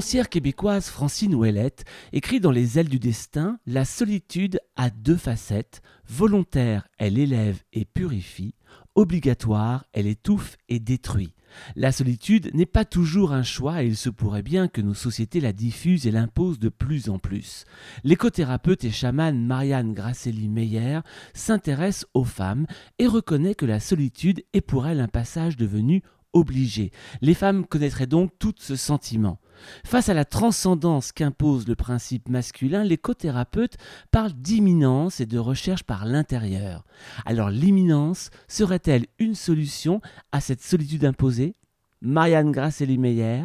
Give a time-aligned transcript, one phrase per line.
[0.00, 5.82] Romancière québécoise Francine Ouellette écrit dans Les ailes du destin La solitude a deux facettes.
[6.08, 8.54] Volontaire, elle élève et purifie.
[8.94, 11.34] Obligatoire, elle étouffe et détruit.
[11.76, 15.38] La solitude n'est pas toujours un choix et il se pourrait bien que nos sociétés
[15.38, 17.66] la diffusent et l'imposent de plus en plus.
[18.02, 21.00] L'écothérapeute et chamane Marianne Grasselli Meyer
[21.34, 22.66] s'intéresse aux femmes
[22.98, 26.90] et reconnaît que la solitude est pour elle un passage devenu obligé.
[27.20, 29.38] Les femmes connaîtraient donc tout ce sentiment.
[29.84, 33.76] Face à la transcendance qu'impose le principe masculin, l'écothérapeute
[34.10, 36.84] parle d'imminence et de recherche par l'intérieur.
[37.26, 40.00] Alors l'imminence serait-elle une solution
[40.32, 41.54] à cette solitude imposée?
[42.02, 43.44] Marianne Grasselli-Meyer,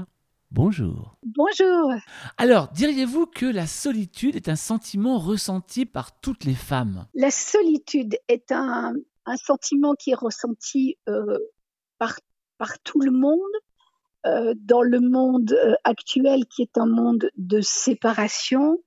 [0.52, 1.17] bonjour.
[1.23, 1.91] Bonjour.
[2.38, 7.05] Alors, diriez-vous que la solitude est un sentiment ressenti par toutes les femmes?
[7.14, 8.94] La solitude est un,
[9.44, 11.38] sentiment qui est ressenti euh,
[11.97, 12.16] par,
[12.58, 13.42] par tout le monde
[14.25, 18.81] euh, dans le monde euh, actuel qui est un monde de séparation.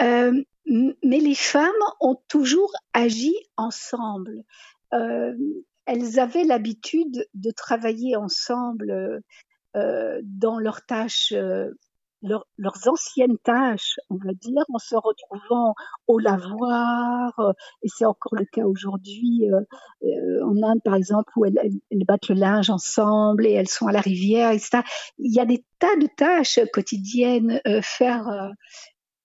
[0.00, 4.42] Euh, mais les femmes ont toujours agi ensemble.
[4.90, 9.20] elles avaient l'habitude de travailler ensemble
[9.74, 11.34] dans leurs tâches
[12.24, 15.74] leurs anciennes tâches, on va dire, en se retrouvant
[16.06, 19.60] au lavoir, euh, et c'est encore le cas aujourd'hui euh,
[20.04, 21.56] euh, en Inde, par exemple, où elles,
[22.06, 24.82] battent le linge ensemble et elles sont à la rivière, etc.
[25.18, 28.52] Il y a des tas de tâches quotidiennes, faire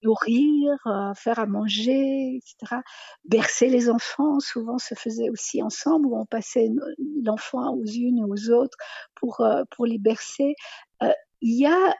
[0.02, 0.76] nourrir,
[1.14, 2.80] faire à manger, etc.
[3.24, 6.70] Bercer les enfants, souvent se faisait aussi ensemble, où on passait
[7.22, 8.78] l'enfant aux unes et aux autres
[9.14, 10.54] pour, pour les bercer.
[11.42, 11.94] il y a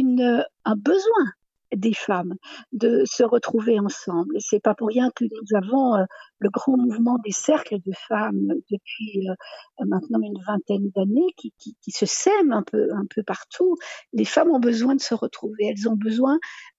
[0.00, 1.32] une, un besoin
[1.74, 2.34] des femmes
[2.72, 4.36] de se retrouver ensemble.
[4.38, 6.04] C'est pas pour rien que nous avons euh,
[6.38, 11.90] le grand mouvement des cercles de femmes depuis euh, maintenant une vingtaine d'années qui, qui,
[11.90, 13.76] se sèment un peu, un peu partout.
[14.12, 16.38] Les femmes ont besoin de se retrouver, elles ont besoin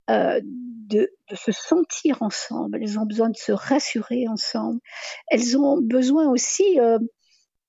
[0.10, 4.80] euh, de, se sentir ensemble, elles ont besoin de se rassurer ensemble,
[5.28, 6.98] elles ont besoin aussi euh,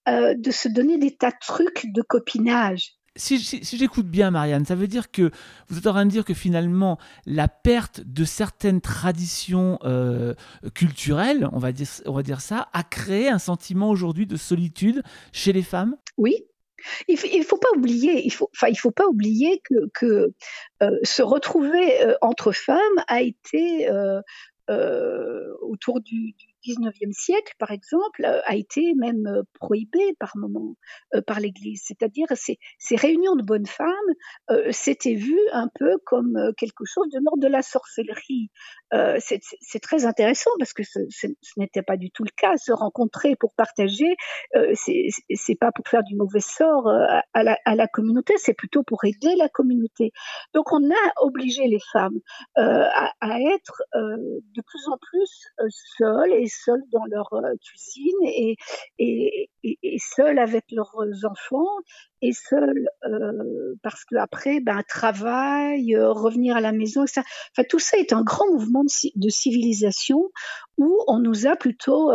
[0.08, 4.74] euh de se donner des tas de trucs de copinage si, j'écoute bien, Marianne, ça
[4.74, 5.30] veut dire que
[5.68, 10.34] vous êtes en train de dire que finalement, la perte de certaines traditions euh,
[10.74, 15.02] culturelles, on va, dire, ça, a créé un sentiment aujourd'hui de solitude
[15.32, 15.96] chez les femmes?
[16.16, 16.44] Oui.
[17.08, 20.32] Il ne faut pas oublier, faut, faut pas oublier que, que
[20.80, 23.90] euh, se retrouver euh, entre femmes a été
[25.60, 26.34] autour du,
[26.68, 30.74] 19e siècle, par exemple, euh, a été même euh, prohibé par moment
[31.14, 31.82] euh, par l'Église.
[31.84, 33.88] C'est-à-dire ces, ces réunions de bonnes femmes
[34.70, 38.50] c'était vu un peu comme quelque chose de l'ordre de la sorcellerie.
[39.18, 42.56] c'est très intéressant parce que ce, n'était pas du tout le cas.
[42.56, 44.16] Se rencontrer pour partager,
[44.74, 49.48] c'est pas pour faire du mauvais sort à la, communauté, c'est plutôt pour aider la
[49.48, 50.12] communauté.
[50.54, 52.18] Donc on a obligé les femmes
[52.56, 55.48] à, à, être de plus en plus
[55.98, 58.56] seules et seuls dans leur euh, cuisine et,
[58.98, 61.76] et, et, seuls avec leurs enfants
[62.22, 67.22] et seuls euh, parce que après ben travail euh, revenir à la maison etc.
[67.52, 70.30] enfin tout ça est un grand mouvement de, civilisation
[70.76, 72.10] où on nous a plutôt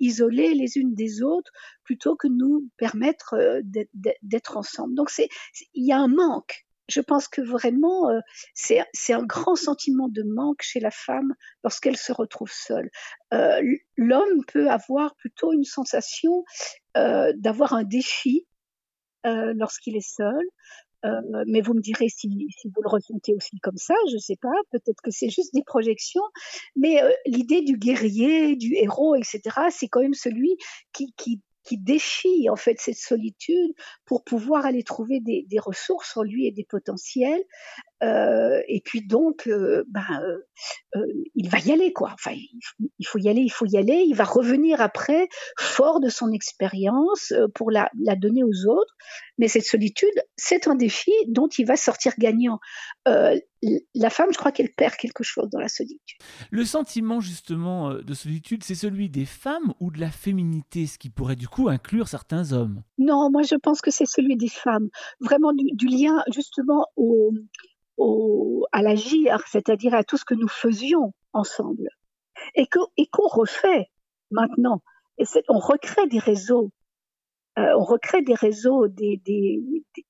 [0.00, 1.50] isolés les unes des autres
[1.84, 3.36] plutôt que nous permettre
[4.22, 5.10] d'être ensemble donc
[5.74, 8.20] il y a un manque je pense que vraiment, euh,
[8.54, 12.90] c'est un grand sentiment de manque chez la femme lorsqu'elle se retrouve seule.
[13.34, 13.60] Euh,
[13.96, 16.44] L'homme peut avoir plutôt une sensation
[16.96, 18.46] euh, d'avoir un défi
[19.24, 20.42] lorsqu'il est seul.
[21.46, 22.28] Mais vous me direz si,
[22.64, 26.22] vous le ressentez aussi comme ça, je sais pas, peut-être que c'est juste des projections,
[26.76, 30.56] mais l'idée du guerrier, du héros, etc., c'est quand même celui
[30.92, 33.74] qui qui défie en fait cette solitude
[34.06, 37.44] pour pouvoir aller trouver des, ressources en lui et des potentiels.
[38.02, 40.06] Euh, et puis donc, euh, ben,
[40.94, 42.10] euh, il va y aller quoi.
[42.14, 42.36] Enfin,
[42.98, 44.04] il faut y aller, il faut y aller.
[44.06, 45.28] Il va revenir après,
[45.58, 48.94] fort de son expérience, pour la, la, donner aux autres.
[49.38, 52.58] Mais cette solitude, c'est un défi dont il va sortir gagnant.
[53.06, 56.18] La femme, je crois qu'elle perd quelque chose dans la solitude.
[56.50, 61.10] Le sentiment justement de solitude, c'est celui des femmes ou de la féminité, ce qui
[61.10, 62.82] pourrait du coup inclure certains hommes?
[62.98, 64.88] Non, moi je pense que c'est celui des femmes.
[65.20, 67.32] Vraiment du, du lien justement au,
[67.98, 71.90] au, à l'agir, c'est-à-dire à tout ce que nous faisions ensemble
[72.54, 73.90] et qu'on et refait
[74.30, 74.82] maintenant.
[75.18, 76.70] Et on recrée des réseaux
[77.58, 79.60] Euh, on recrée des réseaux, des, des,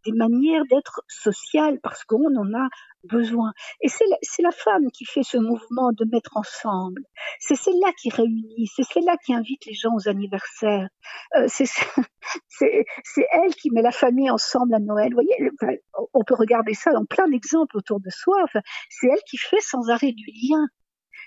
[0.04, 2.68] des manières d'être sociales parce qu'on en a
[3.04, 3.52] besoin.
[3.80, 7.02] Et c'est la, la, femme qui fait ce mouvement de mettre ensemble.
[7.40, 10.88] C'est celle-là qui réunit, c'est celle-là qui invite les gens aux anniversaires.
[11.36, 15.14] Euh, c'est elle qui met la famille ensemble à Noël.
[15.14, 15.78] Vous voyez,
[16.12, 18.36] on peut regarder ça dans plein d'exemples autour de soi.
[18.42, 18.60] Enfin,
[18.90, 20.66] c'est elle qui fait sans arrêt du lien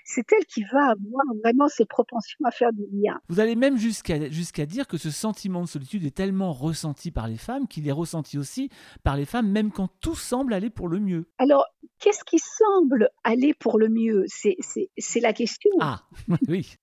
[0.04, 3.20] c'est elle qui va avoir vraiment ses propensions à faire du lien.
[3.28, 7.28] Vous allez même jusqu'à jusqu'à dire que ce sentiment de solitude est tellement ressenti par
[7.28, 8.68] les femmes qu'il est ressenti aussi
[9.02, 11.26] par les femmes, même quand tout semble aller pour le mieux.
[11.38, 11.66] Alors,
[11.98, 14.24] qu'est-ce qui semble aller pour le mieux?
[14.28, 15.70] C'est la question.
[15.80, 16.02] Ah,
[16.48, 16.76] oui.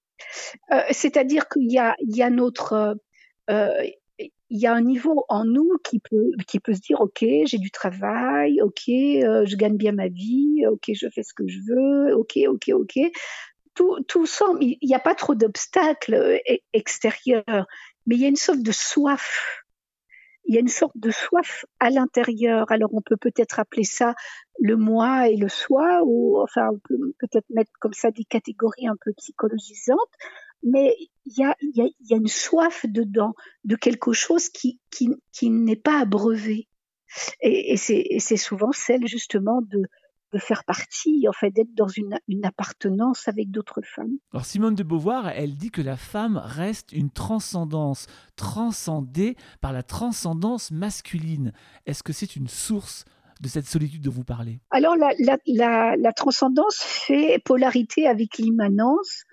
[0.71, 2.97] Euh, c'est-à-dire qu'il y a, il y a notre,
[3.49, 3.83] euh,
[4.49, 7.57] il y a un niveau en nous qui peut, qui peut se dire, OK, j'ai
[7.59, 11.59] du travail, OK, euh, je gagne bien ma vie, OK, je fais ce que je
[11.67, 12.99] veux, OK, OK, OK.
[13.75, 17.67] Tout, tout semble, il n'y a pas trop d'obstacles euh, e-, extérieurs,
[18.07, 19.63] mais il y a une sorte de soif.
[20.45, 22.71] Il y a une sorte de soif à l'intérieur.
[22.71, 24.15] Alors on peut peut-être appeler ça
[24.59, 28.87] le moi et le soi, ou enfin on peut peut-être mettre comme ça des catégories
[28.87, 29.99] un peu psychologisantes
[30.63, 30.95] mais
[31.25, 33.33] il y a, y, a, y a, une soif dedans
[33.63, 36.67] de quelque chose qui, qui, qui n'est pas abreuvé.
[37.41, 39.83] Et, et c'est souvent celle justement de,
[40.33, 44.17] de faire partie, en fait, d'être dans une, une, appartenance avec d'autres femmes.
[44.31, 49.83] Alors Simone de Beauvoir, elle dit que la femme reste une transcendance, transcendée par la
[49.83, 51.51] transcendance masculine.
[51.85, 53.05] Est-ce que c'est une source
[53.41, 54.59] de cette solitude dont vous parlez?
[54.69, 59.23] Alors la, la, la, la transcendance fait polarité avec l'immanence,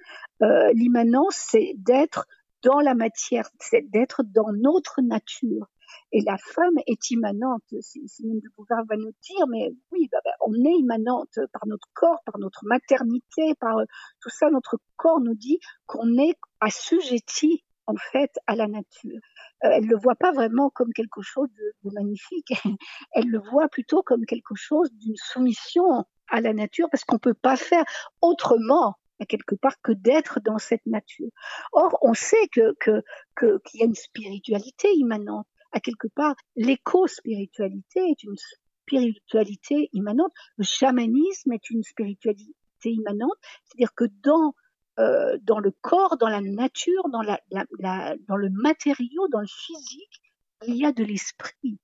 [0.43, 2.27] euh, l'immanence, c'est d'être
[2.63, 5.67] dans la matière, c'est d'être dans notre nature.
[6.13, 7.63] Et la femme est immanente.
[7.81, 11.89] Simone de Beauvoir va nous dire, mais oui, bah, bah, on est immanente par notre
[11.95, 13.85] corps, par notre maternité, par euh,
[14.21, 14.51] tout ça.
[14.51, 19.19] Notre corps nous dit qu'on est assujetti en fait à la nature.
[19.65, 22.53] Euh, elle le voit pas vraiment comme quelque chose de, de magnifique.
[23.13, 27.35] Elle le voit plutôt comme quelque chose d'une soumission à la nature parce qu'on peut
[27.35, 27.85] pas faire
[28.21, 31.31] autrement quelque part que d'être dans cette nature.
[31.73, 35.47] Or, on sait que qu'il y a une spiritualité immanente.
[35.73, 40.33] À quelque part, l'éco-spiritualité est une spiritualité immanente.
[40.59, 42.53] Le chamanisme est une spiritualité
[42.85, 43.37] immanente.
[43.65, 44.55] C'est-à-dire que dans
[44.99, 50.23] euh, dans le corps, dans la nature, dans, la, dans le matériau, dans le physique,
[50.67, 51.79] il y a de l'esprit.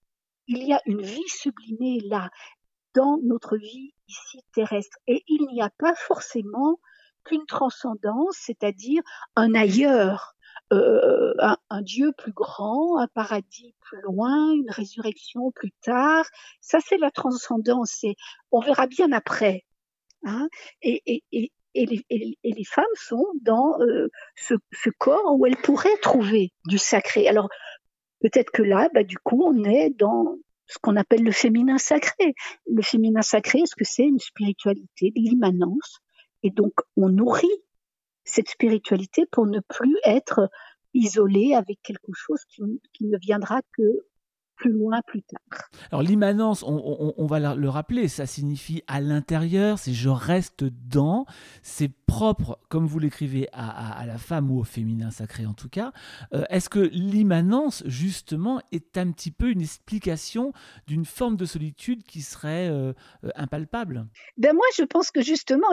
[0.46, 2.30] Il y a une vie sublimée là,
[2.94, 4.96] dans notre vie ici terrestre.
[5.06, 6.80] Et il n'y a pas forcément
[7.24, 9.02] qu'une transcendance, c'est-à-dire
[9.36, 10.34] un ailleurs,
[10.72, 16.24] euh, un, Dieu plus grand, un paradis plus loin, une résurrection plus tard.
[16.60, 18.02] Ça, c'est la transcendance.
[18.04, 18.16] Et
[18.50, 19.64] on verra bien après.
[20.24, 20.48] Hein
[20.80, 25.46] et, et, et, et, les, et, les, femmes sont dans euh, ce, ce, corps où
[25.46, 27.28] elles pourraient trouver du sacré.
[27.28, 27.48] Alors,
[28.20, 32.34] peut-être que là, bah, du coup, on est dans ce qu'on appelle le féminin sacré.
[32.66, 36.00] Le féminin sacré, est-ce que c'est une spiritualité, de l'immanence
[36.42, 37.46] et donc, on nourrit
[38.24, 40.48] cette spiritualité pour ne plus être
[40.94, 44.06] isolé avec quelque chose qui, ne viendra que
[44.62, 45.68] plus loin, plus tard.
[45.90, 51.26] Alors l'immanence, on, va le rappeler, ça signifie à l'intérieur, c'est je reste dans,
[51.62, 55.92] c'est propre, comme vous l'écrivez, à, la femme ou au féminin sacré en tout cas.
[56.32, 60.52] Euh, est-ce que l'immanence, justement, est un petit peu une explication
[60.86, 62.92] d'une forme de solitude qui serait euh,
[63.24, 64.06] euh, impalpable?
[64.36, 65.68] Ben Moi, je pense que justement,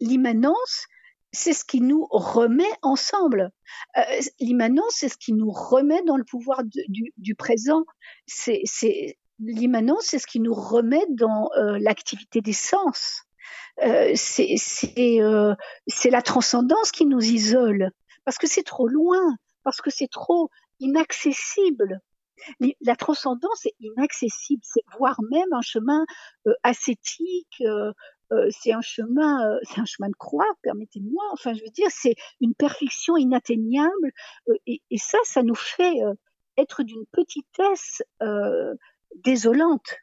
[0.00, 0.86] l'immanence,
[1.32, 3.50] c'est ce qui nous remet ensemble.
[3.96, 4.02] Euh,
[4.40, 7.84] l'immanence, c'est ce qui nous remet dans le pouvoir du, présent.
[8.26, 8.62] C'est,
[9.38, 13.22] l'immanence, c'est ce qui nous remet dans euh, l'activité des sens.
[13.84, 15.20] Euh, c'est, c'est,
[16.10, 17.90] la transcendance qui nous isole,
[18.24, 22.00] parce que c'est trop loin, parce que c'est trop inaccessible.
[22.80, 26.04] La transcendance est inaccessible, c'est voire même un chemin
[26.62, 27.62] ascétique,
[28.50, 31.24] c'est un chemin, euh, c'est un chemin de croix, permettez-moi.
[31.32, 34.12] Enfin, je veux dire, c'est une perfection inatteignable,
[34.48, 35.94] euh, et, et, ça, ça nous fait
[36.56, 38.02] être d'une petitesse
[39.14, 39.96] désolante.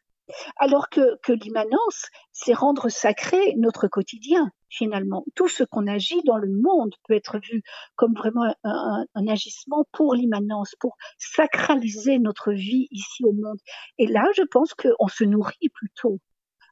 [0.57, 5.23] Alors que, que l'immanence, c'est rendre sacré notre quotidien, finalement.
[5.35, 7.61] Tout ce qu'on agit dans le monde peut être vu
[7.95, 13.59] comme vraiment un, un agissement pour l'immanence, pour sacraliser notre vie ici au monde.
[13.99, 16.19] Et là, je pense qu'on se nourrit plutôt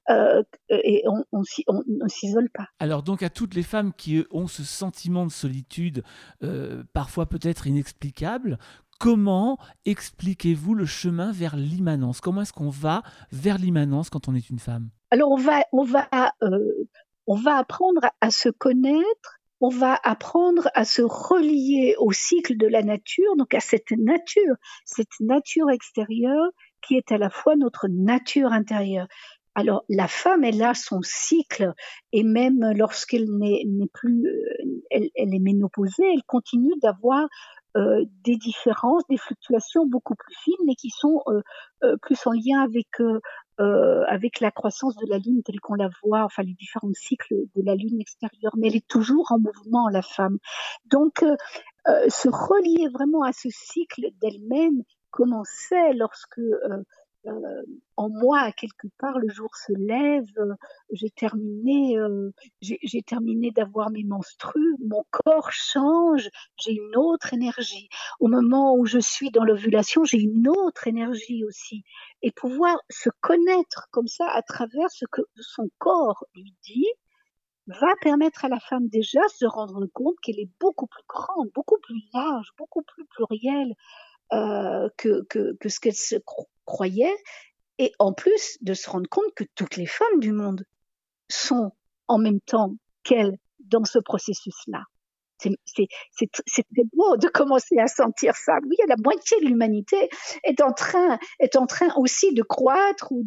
[0.09, 1.43] euh, et on
[1.87, 2.67] ne s'isole pas.
[2.79, 6.03] Alors donc à toutes les femmes qui ont ce sentiment de solitude,
[6.43, 8.57] euh, parfois peut-être inexplicable,
[8.99, 12.21] comment expliquez-vous le chemin vers l'immanence?
[12.21, 14.89] Comment est-ce qu'on va vers l'immanence quand on est une femme?
[15.11, 16.07] Alors on va, on va,
[16.41, 16.87] euh,
[17.27, 22.67] on va apprendre à se connaître on va apprendre à se relier au cycle de
[22.67, 26.49] la nature, donc à cette nature, cette nature extérieure
[26.85, 29.07] qui est à la fois notre nature intérieure.
[29.55, 31.73] Alors la femme, elle a son cycle
[32.11, 37.27] et même lorsqu'elle n'est plus, euh, elle, est ménopausée, elle continue d'avoir
[37.75, 41.41] euh, des différences, des fluctuations beaucoup plus fines, mais qui sont euh,
[41.83, 45.89] euh plus en lien avec euh, avec la croissance de la Lune telle qu'on la
[46.03, 48.53] voit, enfin les différents cycles de la Lune extérieure.
[48.57, 50.37] Mais elle est toujours en mouvement, la femme.
[50.85, 51.25] Donc
[51.85, 56.41] se relier vraiment à ce cycle d'elle-même, comme on sait lorsque
[57.25, 57.63] euh,
[57.95, 60.53] en moi quelque part le jour se lève euh,
[60.91, 67.87] j'ai terminé euh, j'ai terminé d'avoir mes menstrues mon corps change j'ai une autre énergie.
[68.19, 71.83] Au moment où je suis dans l'ovulation j'ai une autre énergie aussi.
[72.21, 76.87] Et pouvoir se connaître comme ça à travers ce que son corps lui dit
[77.67, 81.49] va permettre à la femme déjà de se rendre compte qu'elle est beaucoup plus grande,
[81.53, 83.73] beaucoup plus large, beaucoup plus plurielle
[84.33, 85.25] euh, que,
[85.67, 86.15] ce qu'elle se
[86.65, 87.15] croyait,
[87.79, 90.65] et en plus de se rendre compte que toutes les femmes du monde
[91.29, 91.71] sont
[92.07, 94.83] en même temps qu'elle dans ce processus-là.
[95.39, 98.59] C'est très beau de commencer à sentir ça.
[98.65, 100.09] Oui, la moitié de l'humanité
[100.43, 103.23] est en train est en train aussi de croître ou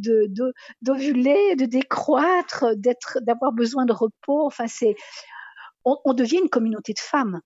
[0.80, 4.46] d'ovuler, de, décroître, d'être d'avoir besoin de repos.
[4.46, 4.64] Enfin,
[5.84, 7.40] on devient une communauté de femmes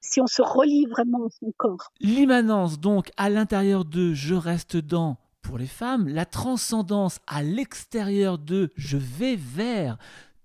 [0.00, 1.92] si on se relie vraiment à son corps.
[2.00, 8.38] L'immanence, donc, à l'intérieur de je reste dans pour les femmes, la transcendance à l'extérieur
[8.38, 9.96] de je vais vers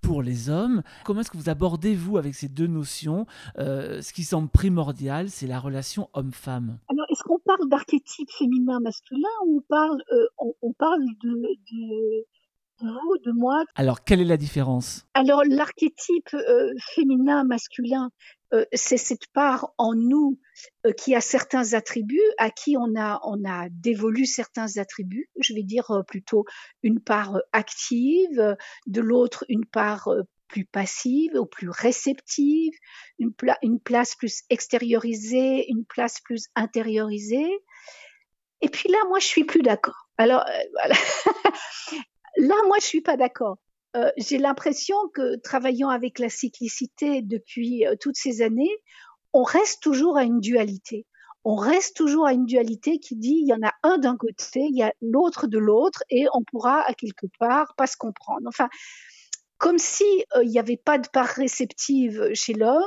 [0.01, 0.83] pour les hommes.
[1.05, 3.25] Comment est-ce que vous abordez, vous, avec ces deux notions
[3.57, 6.77] euh, Ce qui semble primordial, c'est la relation homme-femme?
[6.89, 10.27] Alors, est-ce qu'on parle d'archétype féminin-masculin ou on parle, euh,
[10.62, 12.25] on, parle de, de
[12.81, 13.63] de moi?
[13.75, 15.05] Alors, quelle est la différence?
[15.13, 18.10] Alors, l'archétype euh, féminin-masculin,
[18.53, 20.39] euh, c'est cette part en nous
[20.86, 25.29] euh, qui a certains attributs, à qui on a, dévolu certains attributs.
[25.39, 26.45] Je vais dire plutôt
[26.81, 28.55] une part active,
[28.88, 30.10] de l'autre une part
[30.48, 32.74] plus passive ou plus réceptive,
[33.19, 37.51] une, une place plus extériorisée, une place plus intériorisée.
[38.62, 40.07] Et puis là, moi, je suis plus d'accord.
[40.17, 40.45] Alors.
[42.38, 43.57] Là, moi, je suis pas d'accord.
[43.95, 48.75] Euh, j'ai l'impression que travaillant avec la cyclicité depuis euh, toutes ces années,
[49.33, 51.05] on reste toujours à une dualité.
[51.43, 54.62] On reste toujours à une dualité qui dit il y en a un d'un côté,
[54.62, 58.47] il y a l'autre de l'autre, et on pourra à quelque part pas se comprendre.
[58.47, 58.69] Enfin,
[59.57, 62.83] comme si euh, n'y avait pas de part réceptive chez l'homme,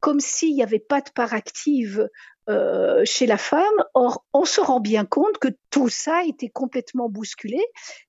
[0.00, 2.08] comme s'il n'y avait pas de part active
[2.48, 3.62] euh, chez la femme.
[3.92, 7.62] Or, on se rend bien compte que tout ça a été complètement bousculé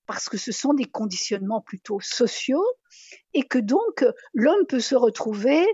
[0.05, 2.65] parce que ce sont des conditionnements plutôt sociaux
[3.33, 5.65] et que donc l'homme peut se retrouver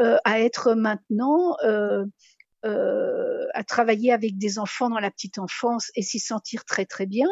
[0.00, 2.04] euh, à être maintenant euh,
[3.54, 7.28] à travailler avec des enfants dans la petite enfance et s'y sentir très très bien.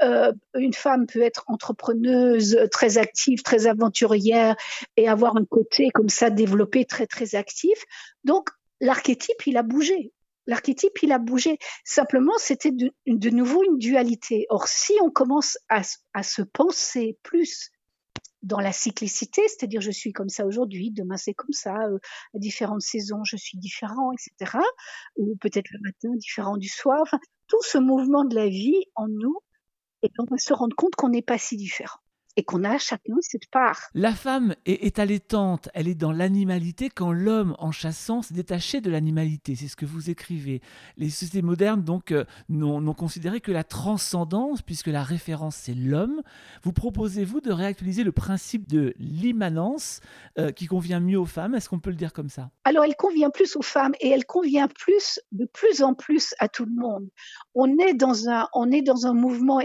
[0.00, 4.56] Une femme peut être entrepreneuse, très active, très aventurière
[4.96, 7.78] et avoir un côté comme ça développé très très actif.
[8.24, 10.12] Donc l'archétype, il a bougé.
[10.46, 11.58] L'archétype, il a bougé.
[11.84, 14.46] Simplement, c'était de, nouveau une dualité.
[14.48, 15.82] Or, si on commence à,
[16.22, 17.70] se penser plus
[18.42, 21.98] dans la cyclicité, c'est-à-dire je suis comme ça aujourd'hui, demain c'est comme ça, euh,
[22.32, 24.58] à différentes saisons je suis différent, etc.
[25.16, 27.00] Ou peut-être le matin différent du soir.
[27.02, 27.18] Enfin,
[27.48, 29.36] tout ce mouvement de la vie en nous,
[30.02, 31.98] et on va se rendre compte qu'on n'est pas si différent
[32.36, 33.88] et qu'on a chacun cette part.
[33.94, 38.80] La femme est, est allaitante, elle est dans l'animalité quand l'homme, en chassant, s'est détaché
[38.80, 39.54] de l'animalité.
[39.56, 40.60] C'est ce que vous écrivez.
[40.96, 46.22] Les sociétés modernes, donc, euh, n'ont considéré que la transcendance, puisque la référence, c'est l'homme.
[46.62, 50.00] Vous proposez-vous de réactualiser le principe de l'immanence
[50.38, 51.54] euh, qui convient mieux aux femmes?
[51.54, 52.50] Est-ce qu'on peut le dire comme ça?
[52.64, 56.48] Alors, elle convient plus aux femmes et elle convient plus, de plus en plus à
[56.48, 57.08] tout le monde.
[57.54, 59.60] On est dans un, on est dans un mouvement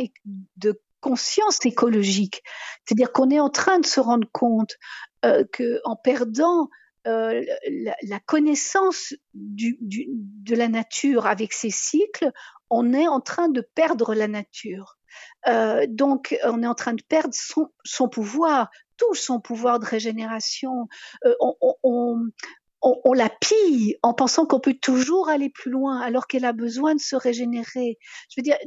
[0.58, 2.42] de conscience écologique.
[2.86, 4.78] C'est-à-dire qu'on est en train de se rendre compte
[5.26, 6.70] euh, que en perdant
[7.08, 7.44] euh,
[8.04, 12.32] la, connaissance du, du, de la nature avec ses cycles,
[12.70, 14.98] on est en train de perdre la nature.
[15.48, 19.86] Euh, donc, on est en train de perdre son, son pouvoir, tout son pouvoir de
[19.86, 20.88] régénération.
[21.26, 22.32] Euh, on, on, on,
[23.04, 26.94] on, la pille en pensant qu'on peut toujours aller plus loin alors qu'elle a besoin
[26.94, 27.98] de se régénérer.
[28.30, 28.58] Je veux dire,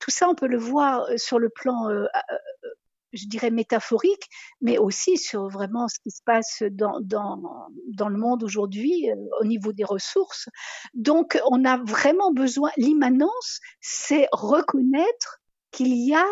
[0.00, 2.68] tout ça, on peut le voir euh, sur le plan, euh, euh,
[3.12, 4.28] je dirais, métaphorique,
[4.60, 9.44] mais aussi sur vraiment ce qui se passe dans, dans, dans le monde aujourd'hui au
[9.44, 10.48] niveau des ressources.
[10.94, 15.40] Donc, on a vraiment besoin, l'immanence, c'est reconnaître
[15.70, 16.26] qu'il y a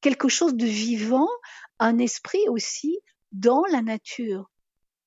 [0.00, 1.28] quelque chose de vivant,
[1.78, 2.98] un esprit aussi
[3.32, 4.50] dans la nature.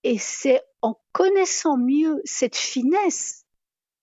[0.03, 3.40] Et c'est en connaissant mieux cette finesse,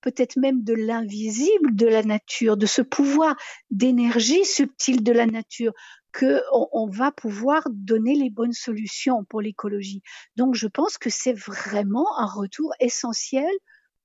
[0.01, 3.37] peut-être même de l'invisible de la nature, de ce pouvoir
[3.71, 5.73] d'énergie subtile de la nature,
[6.13, 10.03] que on, va pouvoir donner les bonnes solutions pour l'écologie.
[10.37, 13.51] Donc je pense que c'est vraiment un retour essentiel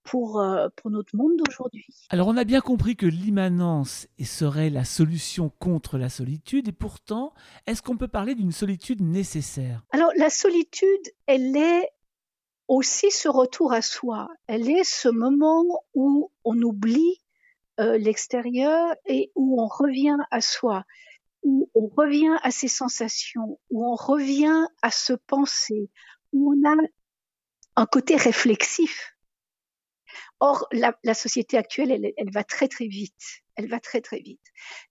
[0.03, 1.85] pour, euh, pour notre monde d'aujourd'hui.
[2.09, 7.33] Alors on a bien compris que l'immanence serait la solution contre la solitude, et pourtant,
[7.67, 9.81] est-ce qu'on peut parler d'une solitude nécessaire?
[9.91, 10.87] Alors la solitude,
[11.25, 11.89] elle est
[12.67, 17.21] aussi ce retour à soi, elle est ce moment où on oublie
[17.79, 20.85] euh, l'extérieur et où on revient à soi,
[21.43, 25.89] où on revient à ses sensations, où on revient à se penser,
[26.31, 26.75] où on a
[27.75, 29.13] un côté réflexif
[30.39, 33.42] Or, la, société actuelle, elle, va très très vite.
[33.55, 34.41] Elle va très très vite.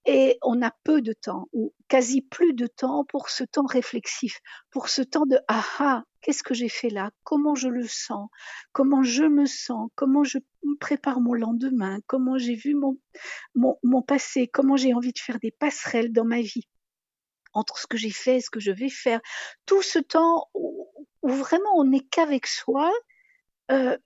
[0.04, 4.40] Et on a peu de temps, ou quasi plus de temps pour ce temps réflexif,
[4.70, 7.10] pour ce temps de ah ah, qu'est-ce que j'ai fait là?
[7.24, 8.28] Comment je le sens?
[8.72, 9.90] Comment je me sens?
[9.96, 10.38] Comment je
[10.80, 11.98] prépare mon lendemain?
[12.06, 12.98] Comment j'ai vu mon,
[13.54, 14.46] mon, passé?
[14.46, 16.68] Comment j'ai envie de faire des passerelles dans ma vie?
[17.52, 19.20] Entre ce que j'ai fait et ce que je vais faire.
[19.66, 20.88] Tout ce temps où,
[21.22, 22.90] vraiment on n'est qu'avec soi,
[23.70, 23.98] euh,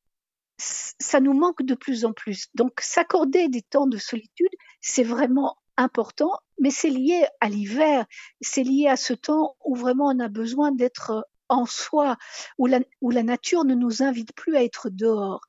[0.58, 2.48] ça nous manque de plus en plus.
[2.54, 8.06] Donc s'accorder des temps de solitude, c'est vraiment important, mais c'est lié à l'hiver,
[8.40, 12.16] c'est lié à ce temps où vraiment on a besoin d'être en soi,
[12.58, 15.42] où la, où la nature ne nous invite plus à être dehors.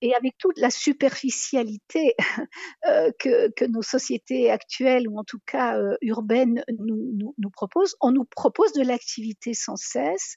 [0.00, 2.14] Et avec toute la superficialité
[2.86, 8.24] euh, que, nos sociétés actuelles, ou en tout cas euh, urbaines, nous proposent, on nous
[8.24, 10.36] propose de l'activité sans cesse,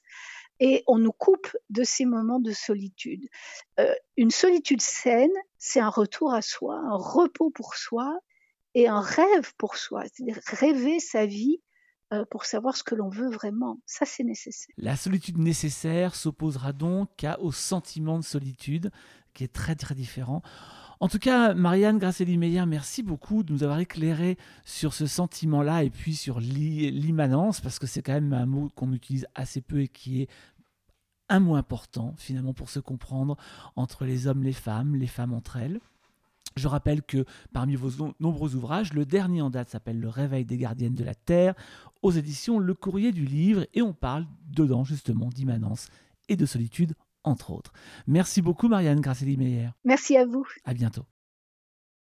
[0.60, 3.28] et on nous coupe de ces moments de solitude.
[3.80, 8.18] Euh, une solitude saine, c'est un retour à soi, un repos pour soi
[8.74, 11.60] et un rêve pour soi, c'est-à-dire rêver sa vie
[12.12, 13.78] euh, pour savoir ce que l'on veut vraiment.
[13.86, 14.74] Ça, c'est nécessaire.
[14.76, 18.90] La solitude nécessaire s'opposera donc au sentiment de solitude,
[19.34, 20.42] qui est très très différent.
[21.02, 25.90] En tout cas, Marianne Grasselli-Meyer, merci beaucoup de nous avoir éclairé sur ce sentiment-là et
[25.90, 29.88] puis sur l'immanence, parce que c'est quand même un mot qu'on utilise assez peu et
[29.88, 30.28] qui est
[31.28, 33.36] un mot important finalement pour se comprendre
[33.74, 35.80] entre les hommes, les femmes, les femmes entre elles.
[36.54, 40.56] Je rappelle que parmi vos nombreux ouvrages, le dernier en date s'appelle Le réveil des
[40.56, 41.54] gardiennes de la Terre,
[42.02, 45.88] aux éditions Le Courrier du Livre, et on parle dedans justement d'immanence
[46.28, 47.72] et de solitude, entre autres.
[48.06, 49.70] Merci beaucoup Marianne Grasselli-Meyer.
[49.84, 50.46] Merci à vous.
[50.64, 51.04] À bientôt.